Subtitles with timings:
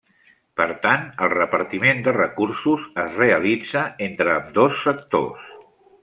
[0.59, 5.53] Per tant, el repartiment de recursos es realitza entre ambdós sectors.